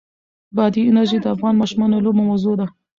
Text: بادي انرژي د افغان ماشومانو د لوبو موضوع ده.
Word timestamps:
بادي 0.55 0.81
انرژي 0.89 1.17
د 1.21 1.25
افغان 1.35 1.55
ماشومانو 1.61 1.95
د 1.97 2.01
لوبو 2.05 2.21
موضوع 2.29 2.53
ده. 2.59 2.67